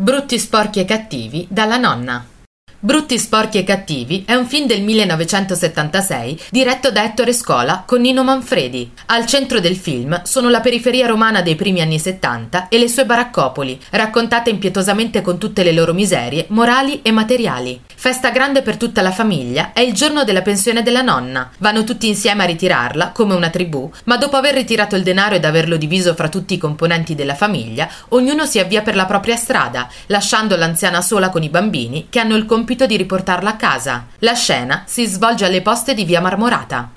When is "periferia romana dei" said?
10.60-11.56